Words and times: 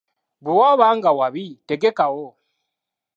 Bwe 0.43 0.53
waba 0.59 0.87
nga 0.97 1.09
wabi, 1.19 1.45
tegekawo. 1.67 2.25